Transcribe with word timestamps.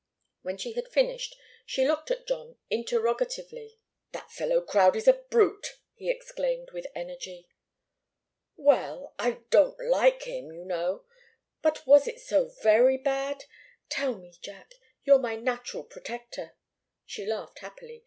When 0.41 0.57
she 0.57 0.71
had 0.73 0.87
finished, 0.87 1.37
she 1.63 1.85
looked 1.87 2.09
at 2.09 2.25
John 2.25 2.57
interrogatively. 2.71 3.77
"That 4.13 4.31
fellow 4.31 4.59
Crowdie's 4.59 5.07
a 5.07 5.13
brute!" 5.13 5.77
he 5.93 6.09
exclaimed, 6.09 6.71
with 6.71 6.87
energy. 6.95 7.47
"Well 8.55 9.13
I 9.19 9.41
don't 9.51 9.79
like 9.79 10.23
him, 10.23 10.51
you 10.51 10.65
know. 10.65 11.05
But 11.61 11.85
was 11.85 12.07
it 12.07 12.19
so 12.19 12.47
very 12.63 12.97
bad? 12.97 13.45
Tell 13.89 14.15
me, 14.15 14.33
Jack 14.41 14.73
you're 15.03 15.19
my 15.19 15.35
natural 15.35 15.83
protector." 15.83 16.55
She 17.05 17.23
laughed 17.23 17.59
happily. 17.59 17.99